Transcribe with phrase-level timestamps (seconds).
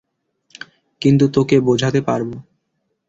[1.01, 2.29] কিন্তু তোকে বোঝাতে পারব।